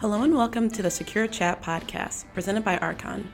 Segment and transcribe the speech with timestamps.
[0.00, 3.32] Hello and welcome to the Secure Chat podcast presented by Archon.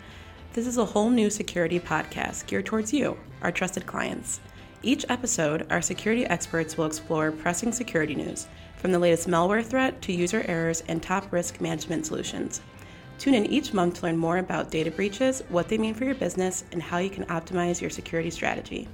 [0.54, 4.40] This is a whole new security podcast geared towards you, our trusted clients.
[4.82, 8.46] Each episode, our security experts will explore pressing security news,
[8.76, 12.62] from the latest malware threat to user errors and top risk management solutions.
[13.18, 16.14] Tune in each month to learn more about data breaches, what they mean for your
[16.14, 18.88] business, and how you can optimize your security strategy.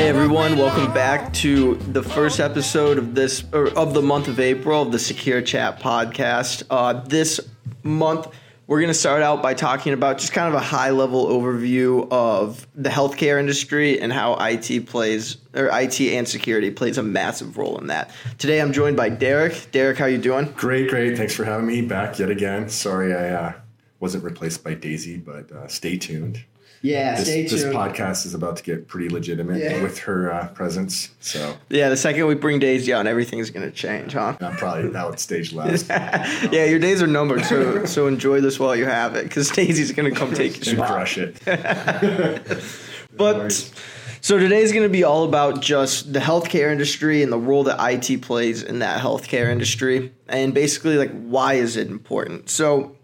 [0.00, 4.40] Hey everyone, welcome back to the first episode of this or of the month of
[4.40, 6.62] April of the Secure Chat podcast.
[6.70, 7.38] Uh, this
[7.82, 8.26] month,
[8.66, 12.10] we're going to start out by talking about just kind of a high level overview
[12.10, 17.58] of the healthcare industry and how IT plays or IT and security plays a massive
[17.58, 18.10] role in that.
[18.38, 19.70] Today, I'm joined by Derek.
[19.70, 20.46] Derek, how you doing?
[20.56, 21.18] Great, great.
[21.18, 22.70] Thanks for having me back yet again.
[22.70, 23.52] Sorry, I uh,
[23.98, 26.42] wasn't replaced by Daisy, but uh, stay tuned.
[26.82, 29.82] Yeah, this, stay this podcast is about to get pretty legitimate Yeah.
[29.82, 31.10] with her uh, presence.
[31.20, 34.36] So yeah, the second we bring Daisy on, everything's going to change, huh?
[34.40, 38.74] I'm probably out stage last yeah, your days are numbered, so so enjoy this while
[38.74, 40.88] you have it, because Daisy's gonna come take your and spot.
[40.88, 42.62] crush it.
[43.16, 43.50] But
[44.22, 47.76] so today's going to be all about just the healthcare industry and the role that
[47.80, 52.48] IT plays in that healthcare industry, and basically like why is it important?
[52.48, 52.96] So,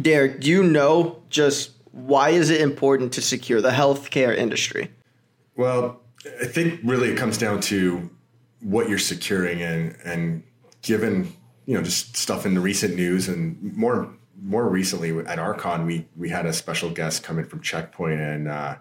[0.00, 4.90] Derek, do you know just why is it important to secure the healthcare industry?
[5.56, 6.00] Well,
[6.40, 8.10] I think really it comes down to
[8.60, 10.42] what you're securing and and
[10.82, 11.32] given
[11.66, 14.08] you know just stuff in the recent news and more
[14.40, 18.48] more recently at Archon we we had a special guest come in from Checkpoint and
[18.48, 18.76] uh,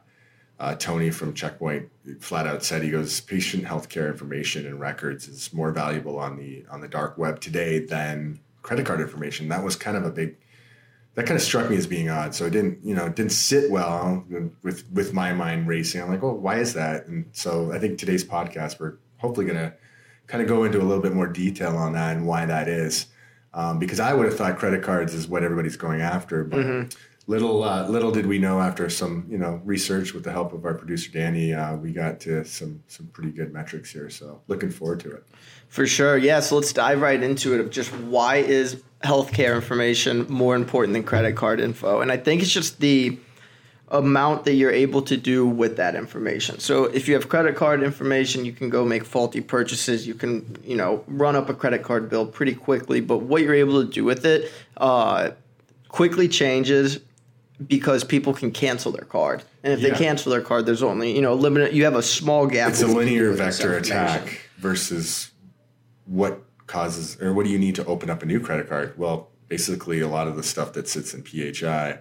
[0.59, 5.52] uh, Tony from Checkpoint flat out said he goes patient healthcare information and records is
[5.52, 9.50] more valuable on the on the dark web today than credit card information.
[9.50, 10.38] That was kind of a big
[11.16, 12.34] that kind of struck me as being odd.
[12.34, 14.26] So it didn't, you know, didn't sit well
[14.64, 16.02] with with my mind racing.
[16.02, 17.08] I'm like, well, why is that?
[17.08, 19.73] And so I think today's podcast we're hopefully going to
[20.28, 23.08] kind of go into a little bit more detail on that and why that is.
[23.53, 26.94] Um, because I would have thought credit cards is what everybody's going after, but
[27.27, 30.66] little uh, little did we know after some you know research with the help of
[30.66, 34.09] our producer Danny, uh, we got to some some pretty good metrics here.
[34.09, 35.23] So looking forward to it.
[35.68, 36.40] For sure, yeah.
[36.40, 37.59] So let's dive right into it.
[37.59, 42.01] Of just why is healthcare information more important than credit card info?
[42.01, 43.18] And I think it's just the
[43.88, 46.59] amount that you're able to do with that information.
[46.59, 50.07] So if you have credit card information, you can go make faulty purchases.
[50.07, 53.01] You can, you know, run up a credit card bill pretty quickly.
[53.01, 55.31] But what you're able to do with it uh,
[55.90, 57.01] quickly changes
[57.67, 59.44] because people can cancel their card.
[59.63, 59.89] And if Yeah.
[59.89, 61.73] they cancel their card, there's only, you know, limited.
[61.73, 62.69] You have a small gap.
[62.69, 65.31] It's a with what you do linear vector attack versus
[66.05, 68.94] what causes or what do you need to open up a new credit card?
[68.97, 71.99] Well, basically, a lot of the stuff that sits in PHI,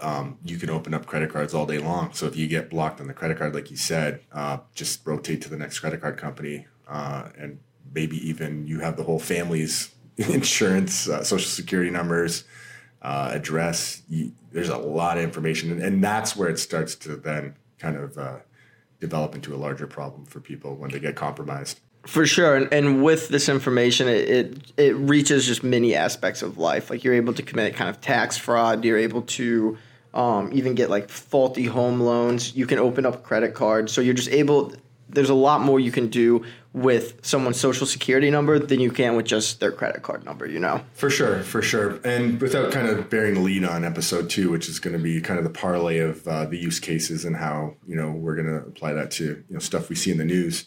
[0.00, 2.12] um, you can open up credit cards all day long.
[2.12, 5.42] So if you get blocked on the credit card, like you said, uh, just rotate
[5.42, 7.58] to the next credit card company, uh, and
[7.94, 12.44] maybe even you have the whole family's insurance, uh, social security numbers,
[13.02, 14.02] uh, address.
[14.08, 17.96] You, there's a lot of information, and, and that's where it starts to then kind
[17.96, 18.36] of uh,
[19.00, 21.80] develop into a larger problem for people when they get compromised.
[22.06, 26.58] For sure, and, and with this information, it, it it reaches just many aspects of
[26.58, 26.90] life.
[26.90, 28.84] Like you're able to commit kind of tax fraud.
[28.84, 29.78] You're able to
[30.12, 32.56] um, even get like faulty home loans.
[32.56, 33.92] You can open up credit cards.
[33.92, 34.72] So you're just able.
[35.12, 39.14] There's a lot more you can do with someone's social security number than you can
[39.14, 40.46] with just their credit card number.
[40.46, 40.82] You know.
[40.94, 42.00] For sure, for sure.
[42.04, 45.20] And without kind of bearing the lead on episode two, which is going to be
[45.20, 48.48] kind of the parlay of uh, the use cases and how you know we're going
[48.48, 50.66] to apply that to you know stuff we see in the news.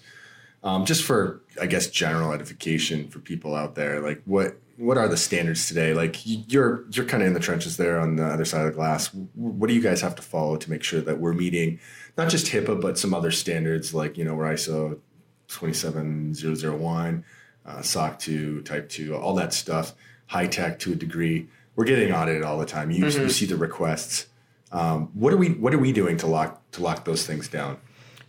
[0.64, 5.08] Um, just for I guess general edification for people out there, like what what are
[5.08, 5.94] the standards today?
[5.94, 8.76] Like you're you're kind of in the trenches there on the other side of the
[8.76, 9.14] glass.
[9.34, 11.80] What do you guys have to follow to make sure that we're meeting
[12.18, 15.00] not just HIPAA but some other standards like you know we're ISO
[15.48, 17.24] 27001,
[17.66, 19.94] uh, SOC 2, Type 2, all that stuff,
[20.28, 21.48] HITECH to a degree.
[21.76, 22.90] We're getting audited all the time.
[22.90, 24.28] You, you see the requests.
[24.72, 27.78] Um, what are we What are we doing to lock to lock those things down?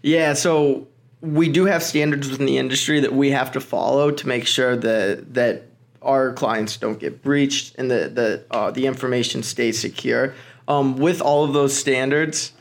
[0.02, 0.86] Yeah, so
[1.20, 4.76] we do have standards within the industry that we have to follow to make sure
[4.76, 5.64] that that
[6.06, 10.34] our clients don't get breached and that the uh, the information stays secure.
[10.68, 12.52] Um, with all of those standards,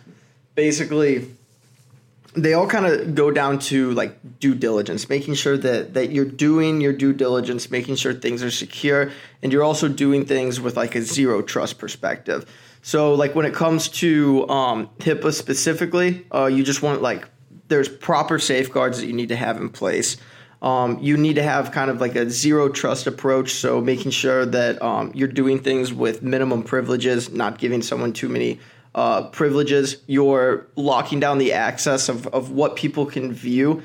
[0.53, 1.31] basically,
[2.35, 6.25] they all kind of go down to like due diligence, making sure that that you're
[6.25, 9.11] doing your due diligence, making sure things are secure,
[9.41, 12.45] and you're also doing things with like a zero trust perspective.
[12.81, 17.27] So like when it comes to um, HIPAA specifically, uh, you just want like
[17.67, 20.17] there's proper safeguards that you need to have in place.
[20.65, 23.53] Um, you need to have kind of like a zero trust approach.
[23.53, 28.27] So making sure that um, you're doing things with minimum privileges, not giving someone too
[28.27, 28.59] many
[28.95, 29.97] uh, privileges.
[30.07, 33.83] You're locking down the access of, of what people can view.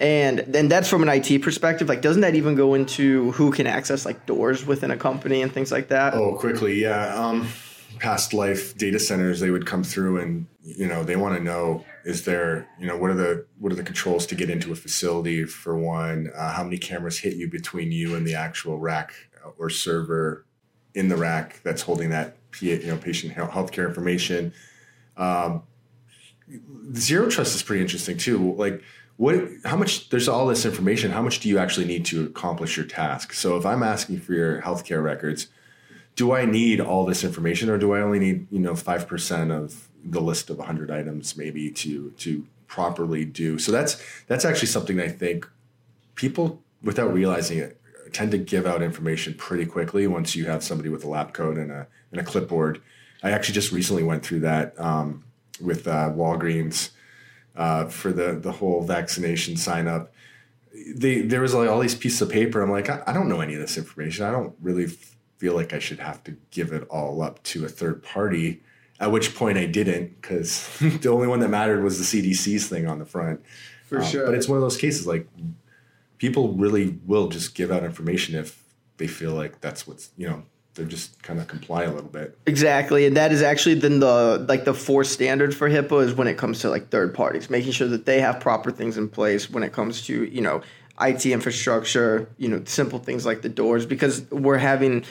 [0.00, 1.88] And then that's from an IT perspective.
[1.88, 5.52] Like, doesn't that even go into who can access like doors within a company and
[5.52, 6.14] things like that?
[6.14, 7.14] Oh, quickly, yeah.
[7.14, 7.48] Um,
[8.00, 11.84] past life data centers, they would come through and you know they want to know
[12.04, 14.74] is there you know what are the what are the controls to get into a
[14.76, 16.30] facility for one?
[16.34, 19.12] Uh, how many cameras hit you between you and the actual rack
[19.58, 20.44] or server
[20.94, 24.52] in the rack that's holding that you know patient healthcare information?
[25.16, 25.62] Um,
[26.94, 28.54] zero trust is pretty interesting too.
[28.54, 28.82] Like
[29.18, 32.76] what how much there's all this information how much do you actually need to accomplish
[32.76, 35.48] your task so if i'm asking for your healthcare records
[36.14, 39.88] do i need all this information or do i only need you know 5% of
[40.04, 45.00] the list of 100 items maybe to to properly do so that's that's actually something
[45.00, 45.48] i think
[46.14, 47.80] people without realizing it
[48.12, 51.58] tend to give out information pretty quickly once you have somebody with a lab coat
[51.58, 52.80] and a and a clipboard
[53.22, 55.24] i actually just recently went through that um,
[55.60, 56.90] with uh, walgreens
[57.58, 60.12] uh, for the the whole vaccination sign up.
[60.94, 62.62] They, there was like all these pieces of paper.
[62.62, 64.24] I'm like, I, I don't know any of this information.
[64.24, 64.86] I don't really
[65.38, 68.62] feel like I should have to give it all up to a third party.
[69.00, 72.86] At which point I didn't, because the only one that mattered was the CDC's thing
[72.86, 73.44] on the front.
[73.86, 74.26] For um, sure.
[74.26, 75.28] But it's one of those cases like
[76.18, 78.62] people really will just give out information if
[78.98, 80.42] they feel like that's what's you know
[80.74, 82.38] they're just kind of comply a little bit.
[82.46, 86.28] Exactly, and that is actually then the like the fourth standard for HIPAA is when
[86.28, 89.50] it comes to like third parties, making sure that they have proper things in place
[89.50, 90.62] when it comes to you know
[91.00, 95.04] IT infrastructure, you know simple things like the doors, because we're having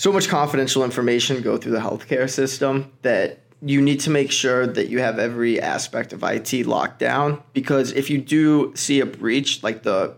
[0.00, 4.66] so much confidential information go through the healthcare system that you need to make sure
[4.66, 9.04] that you have every aspect of IT locked down because if you do see a
[9.04, 10.16] breach like the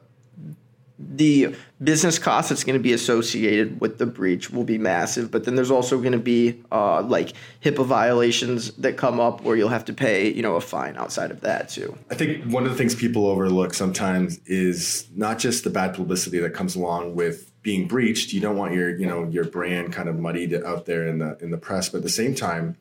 [0.99, 1.53] the
[1.83, 5.33] business cost that's going to be associated with the breach will be massive.
[5.33, 7.33] But then there's also going to be uh, like
[7.65, 11.33] HIPAA violations that come up where you'll have to pay, you know, a fine outside
[11.33, 11.99] of that too.
[12.09, 16.39] I think one of the things people overlook sometimes is not just the bad publicity
[16.39, 18.33] that comes along with being breached.
[18.33, 21.39] You don't want your, you know, your brand kind of muddied out there in the
[21.41, 22.77] in the press, but at the same time,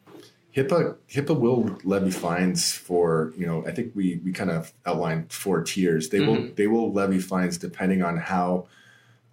[0.55, 5.31] HIPAA HIPAA will levy fines for you know I think we we kind of outlined
[5.31, 6.09] four tiers.
[6.09, 6.27] They mm-hmm.
[6.27, 8.67] will they will levy fines depending on how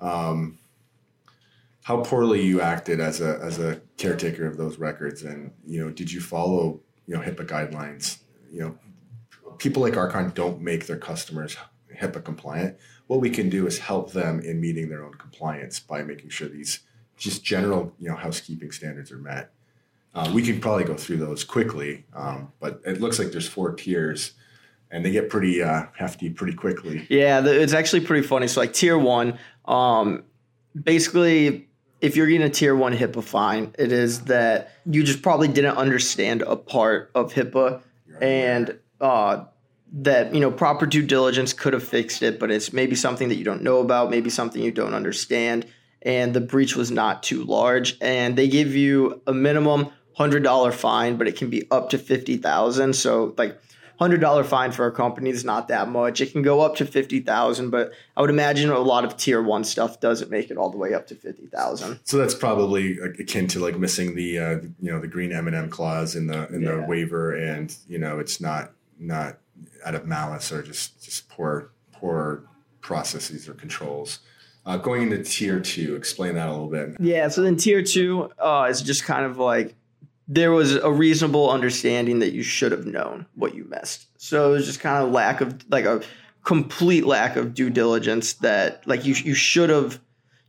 [0.01, 0.59] um,
[1.83, 5.91] how poorly you acted as a as a caretaker of those records, and you know
[5.91, 8.19] did you follow you know HIPAA guidelines?
[8.53, 8.79] You know
[9.59, 11.57] people like Archon don't make their customers
[12.01, 12.79] HIPAA compliant.
[13.07, 16.49] What we can do is help them in meeting their own compliance by making sure
[16.49, 16.81] these
[17.17, 19.53] just general you know housekeeping standards are met.
[20.15, 23.75] Uh, we can probably go through those quickly, um, but it looks like there's four
[23.75, 24.33] tiers,
[24.91, 27.07] and they get pretty uh, hefty pretty quickly.
[27.11, 28.49] Yeah, the, it's actually pretty funny.
[28.49, 30.25] So like tier one, um,
[30.81, 31.69] basically,
[32.01, 35.77] if you're getting a tier one HIPAA fine, it is that you just probably didn't
[35.77, 37.83] understand a part of HIPAA,
[38.21, 39.45] and uh,
[39.93, 43.37] that you know proper due diligence could have fixed it, but it's maybe something that
[43.37, 45.67] you don't know about, maybe something you don't understand,
[46.03, 50.73] and the breach was not too large, and they give you a minimum hundred dollar
[50.73, 52.95] fine, but it can be up to fifty thousand.
[52.95, 53.59] So like
[53.99, 56.21] hundred dollar fine for a company is not that much.
[56.21, 59.43] It can go up to fifty thousand, but I would imagine a lot of tier
[59.43, 62.01] one stuff doesn't make it all the way up to fifty thousand.
[62.05, 65.57] So that's probably akin to like missing the uh, you know the green M and
[65.57, 66.77] M clause in the in yeah.
[66.77, 69.39] the waiver, and you know it's not not
[69.89, 72.45] out of malice or just just poor poor
[72.81, 74.21] processes or controls.
[74.67, 76.95] Uh, going into tier two, explain that a little bit.
[77.01, 79.75] Yeah, so then tier two uh, is just kind of like
[80.29, 84.09] there was a reasonable understanding that you should have known what you missed.
[84.19, 86.03] So it was just kind of lack of like a
[86.45, 90.01] complete lack of due diligence that like you you should have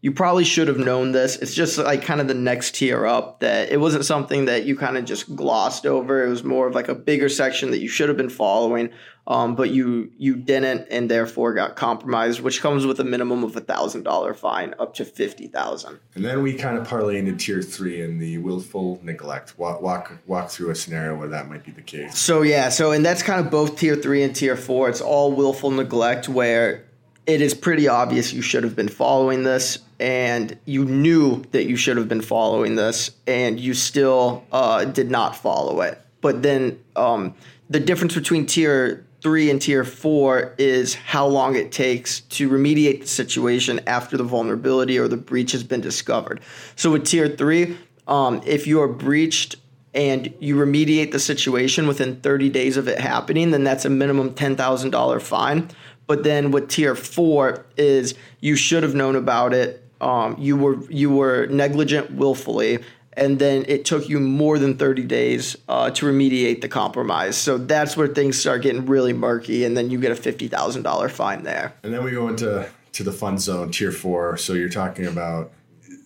[0.02, 1.36] you probably should have known this.
[1.36, 4.78] It's just like kind of the next tier up that it wasn't something that you
[4.78, 6.26] kind of just glossed over.
[6.26, 8.92] It was more of like a bigger section that you should have been following,
[9.28, 13.58] um, but you you didn't, and therefore got compromised, which comes with a minimum of
[13.58, 16.00] a thousand dollar fine up to fifty thousand.
[16.16, 19.60] And then we kind of parlay into tier three and the willful neglect.
[19.60, 22.18] Walk, walk walk through a scenario where that might be the case.
[22.18, 24.88] So yeah, so and that's kind of both tier three and tier four.
[24.88, 26.86] It's all willful neglect where
[27.30, 31.76] it is pretty obvious you should have been following this and you knew that you
[31.76, 36.02] should have been following this and you still uh, did not follow it.
[36.22, 37.36] But then um,
[37.70, 43.02] the difference between tier three and tier four is how long it takes to remediate
[43.02, 46.42] the situation after the vulnerability or the breach has been discovered.
[46.76, 49.58] So with tier three um, if you are breached
[49.94, 54.34] and you remediate the situation within 30 days of it happening then that's a minimum
[54.34, 55.70] $10000 fine
[56.10, 59.86] but then with tier four is you should have known about it.
[60.02, 62.80] Um, you were you were negligent willfully,
[63.14, 67.38] and then it took you more than 30 days uh, to remediate the compromise.
[67.38, 71.44] So that's where things start getting really murky, and then you get a $50,000 fine
[71.44, 71.74] there.
[71.84, 74.36] And then we go into to the fun zone, tier four.
[74.38, 75.52] So you're talking about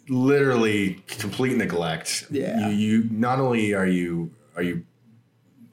[0.09, 2.27] literally complete neglect.
[2.29, 2.67] Yeah.
[2.67, 4.83] You, you not only are you are you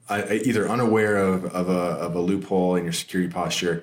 [0.08, 3.82] uh, either unaware of, of a of a loophole in your security posture,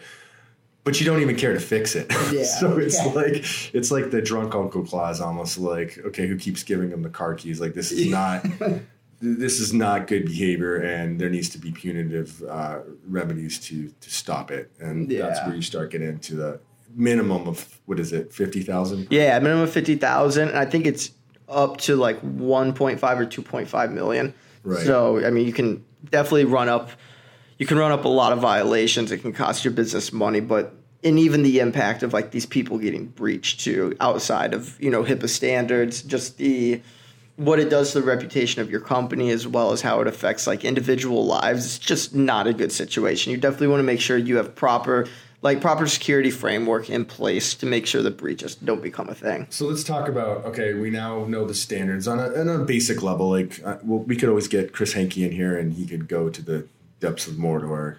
[0.87, 2.07] but you don't even care to fix it.
[2.31, 2.43] Yeah.
[2.43, 3.11] so it's Yeah.
[3.11, 7.09] like it's like the drunk uncle clause, almost like okay, who keeps giving him the
[7.09, 7.59] car keys?
[7.59, 8.45] Like this is not.
[9.19, 14.09] This is not good behavior, and there needs to be punitive uh, remedies to to
[14.11, 14.69] stop it.
[14.79, 16.59] And that's where you start getting into the
[16.93, 19.07] minimum of what is it, fifty thousand?
[19.09, 21.09] Yeah, minimum of 50,000, and I think it's
[21.49, 24.35] up to like 1.5 or 2.5 million.
[24.63, 24.85] Right.
[24.85, 26.91] So, I mean, you can definitely run up
[27.57, 29.11] you can run up a lot of violations.
[29.11, 30.73] It can cost your business money, but
[31.03, 35.03] and even the impact of like these people getting breached too outside of, you know,
[35.03, 36.81] HIPAA standards, just the
[37.35, 40.47] what it does to the reputation of your company as well as how it affects
[40.47, 41.65] like individual lives.
[41.65, 43.31] It's just not a good situation.
[43.31, 45.07] You definitely want to make sure you have proper
[45.43, 49.45] like proper security framework in place to make sure the breaches don't become a thing.
[49.51, 50.73] So let's talk about okay.
[50.73, 53.29] We now know the standards on a, on a basic level.
[53.29, 56.29] Like, uh, well, we could always get Chris Hankey in here, and he could go
[56.29, 56.67] to the
[56.99, 57.97] depths of Mordor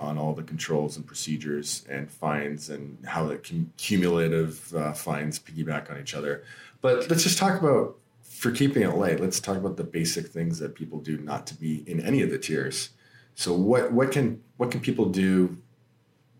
[0.00, 5.38] on all the controls and procedures and fines and how the cum- cumulative uh, fines
[5.38, 6.44] piggyback on each other.
[6.80, 9.20] But let's just talk about for keeping it light.
[9.20, 12.30] Let's talk about the basic things that people do not to be in any of
[12.30, 12.90] the tiers.
[13.34, 15.58] So what what can what can people do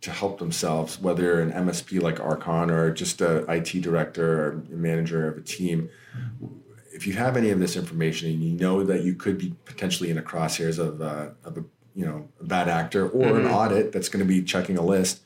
[0.01, 5.27] to help themselves, whether an MSP like Archon or just a IT director or manager
[5.29, 5.91] of a team,
[6.93, 10.11] if you have any of this information and you know that you could be potentially
[10.11, 11.65] in the crosshairs of, uh, of a
[11.99, 13.53] you know a bad actor or an mm-hmm.
[13.53, 15.21] audit that's going to be checking a list,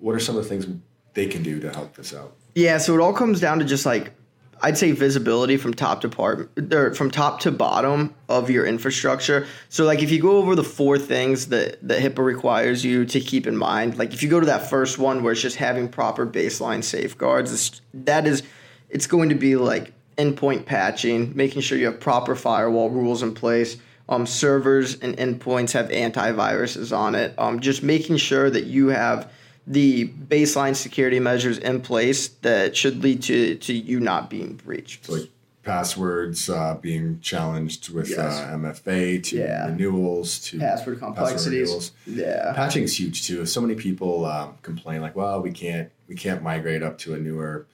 [0.00, 0.66] what are some of the things
[1.14, 2.34] they can do to help this out?
[2.56, 4.12] Yeah, so it all comes down to just like
[4.60, 9.46] I'd say visibility from top to part or from top to bottom of your infrastructure.
[9.68, 13.20] So like if you go over the four things that that HIPAA requires you to
[13.20, 15.88] keep in mind, like if you go to that first one where it's just having
[15.88, 18.42] proper baseline safeguards, that is
[18.90, 23.34] it's going to be like endpoint patching, making sure you have proper firewall rules in
[23.34, 23.76] place.
[24.08, 27.34] Um, servers and endpoints have antiviruses on it.
[27.36, 29.30] Um, just making sure that you have
[29.66, 35.04] the baseline security measures in place that should lead to, to you not being breached.
[35.04, 35.28] So like
[35.62, 38.18] passwords uh, being challenged with Yes.
[38.40, 39.66] uh, MFA to Yeah.
[39.66, 41.68] renewals to Password complexities.
[41.68, 41.92] renewals.
[42.06, 42.54] Yeah.
[42.54, 43.44] Patching is huge too.
[43.44, 47.18] So many people um, complain like, "Well, we can't we can't migrate up to a
[47.18, 47.66] newer."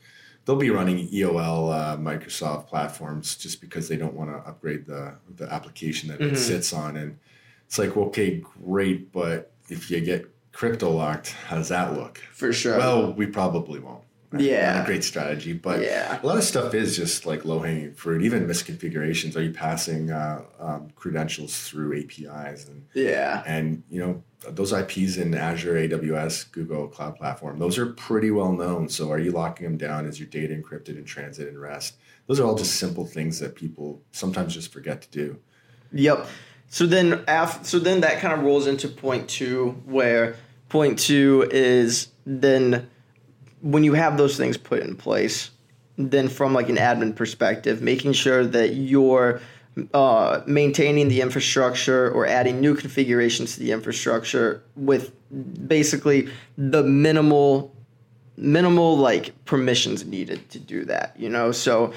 [0.44, 5.14] They'll be running EOL uh, Microsoft platforms just because they don't want to upgrade the
[5.36, 6.34] the application that Mm-hmm.
[6.34, 7.18] it sits on, and
[7.66, 12.18] it's like, okay, great, but if you get crypto locked, how does that look?
[12.32, 12.76] For sure.
[12.78, 14.03] Well, we probably won't.
[14.38, 14.74] Yeah.
[14.74, 16.20] Not a great strategy, but Yeah.
[16.22, 18.22] a lot of stuff is just like low hanging fruit.
[18.22, 19.36] Even misconfigurations.
[19.36, 23.42] Are you passing uh, um, credentials through APIs and yeah.
[23.46, 28.52] and you know those IPs in Azure, AWS, Google Cloud Platform, those are pretty well
[28.52, 28.88] known.
[28.88, 30.06] So are you locking them down?
[30.06, 31.96] Is your data encrypted in transit and rest?
[32.26, 35.38] Those are all just simple things that people sometimes just forget to do.
[35.92, 36.26] Yep.
[36.68, 40.36] So then, af- so then that kind of rolls into point two, where
[40.68, 42.88] point two is then
[43.64, 45.50] when you have those things put in place,
[45.96, 49.40] then from like an admin perspective, making sure that you're
[49.94, 55.12] uh, maintaining the infrastructure or adding new configurations to the infrastructure with
[55.66, 57.74] basically the minimal
[58.36, 61.52] minimal like permissions needed to do that you know?
[61.52, 61.92] So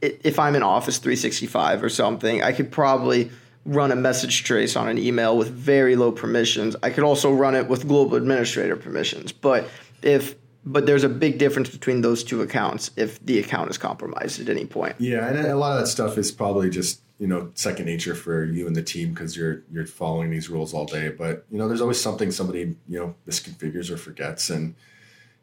[0.00, 3.30] if i'm in office 365 or something i could probably
[3.66, 6.76] run a message trace on an email with very low permissions.
[6.82, 9.32] I could also run it with global administrator permissions.
[9.32, 9.68] But
[10.02, 10.36] if
[10.66, 14.48] but there's a big difference between those two accounts if the account is compromised at
[14.48, 17.86] any point Yeah, and a lot of that stuff is probably just you know second
[17.86, 21.08] nature for you and the team because you're you're following these rules all day.
[21.08, 24.74] But you know, there's always something somebody you know misconfigures or forgets, and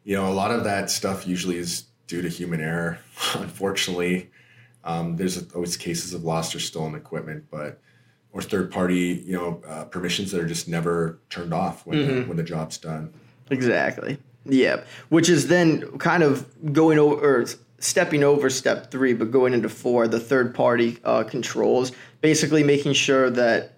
[0.04, 2.98] you know a lot of that stuff usually is due to human error.
[3.34, 4.30] Unfortunately,
[4.84, 7.80] um, there's always cases of lost or stolen equipment, but
[8.32, 12.22] or third party you know uh, permissions that are just never turned off when the,
[12.24, 13.12] when the job's done.
[13.50, 14.18] Exactly.
[14.44, 14.82] Yeah.
[15.08, 17.46] Which is then kind of going over
[17.78, 22.94] stepping over step three, but going into four, the third party uh, controls, basically making
[22.94, 23.72] sure that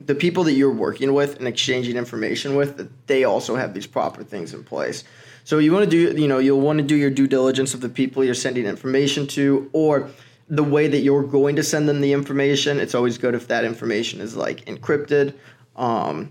[0.00, 3.86] the people that you're working with and exchanging information with, that they also have these
[3.86, 5.04] proper things in place.
[5.44, 7.80] So you want to do, you know, you'll want to do your due diligence of
[7.80, 10.10] the people you're sending information to, or
[10.48, 12.78] the way that you're going to send them the information.
[12.78, 15.34] It's always good if that information is like encrypted.
[15.76, 16.30] Um,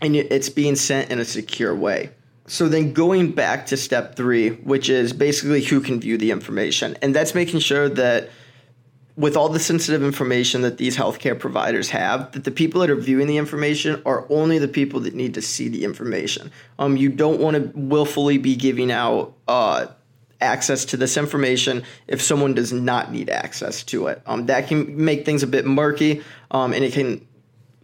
[0.00, 2.10] and it's being sent in a secure way.
[2.46, 6.96] So then going back to step three, which is basically who can view the information,
[7.00, 8.30] and that's making sure that
[9.16, 12.96] with all the sensitive information that these healthcare providers have, that the people that are
[12.96, 16.50] viewing the information are only the people that need to see the information.
[16.78, 19.86] Um, you don't want to willfully be giving out uh,
[20.40, 24.22] access to this information if someone does not need access to it.
[24.26, 27.26] Um, that can make things a bit murky, um, and it can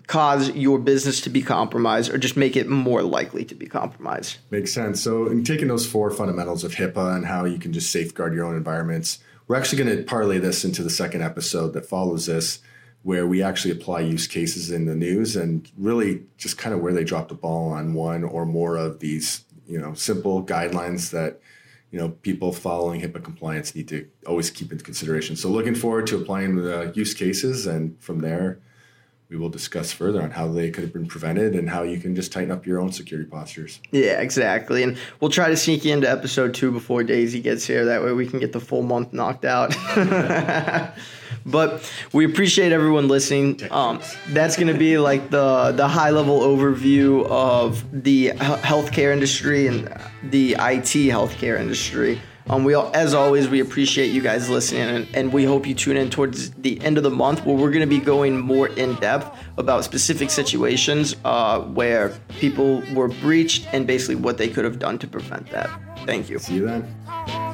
[0.08, 4.38] cause your business to be compromised or just make it more likely to be compromised.
[4.50, 5.00] Makes sense.
[5.00, 8.44] So, in taking those four fundamentals of HIPAA and how you can just safeguard your
[8.44, 12.58] own environments, we're actually going to parlay this into the second episode that follows this,
[13.02, 16.92] where we actually apply use cases in the news and really just kind of where
[16.92, 21.40] they drop the ball on one or more of these, you know, simple guidelines that
[21.90, 25.36] you know people following HIPAA compliance need to always keep into consideration.
[25.36, 28.58] So, looking forward to applying the use cases, and from there
[29.28, 32.16] we will discuss further on how they could have been prevented and how you can
[32.16, 33.78] just tighten up your own security postures.
[33.90, 34.82] Yeah, exactly.
[34.82, 37.84] And we'll try to sneak you into episode two before Daisy gets here.
[37.84, 39.76] That way we can get the full month knocked out.
[41.44, 43.60] but we appreciate everyone listening.
[43.70, 49.66] Um, that's going to be like the the high level overview of the healthcare industry
[49.66, 49.88] and
[50.22, 52.18] the IT healthcare industry.
[52.50, 55.74] Um, we all, as always, we appreciate you guys listening, and, and we hope you
[55.74, 58.68] tune in towards the end of the month where we're going to be going more
[58.68, 64.64] in depth about specific situations uh, where people were breached and basically what they could
[64.64, 65.68] have done to prevent that.
[66.06, 66.38] Thank you.
[66.38, 67.47] See you then.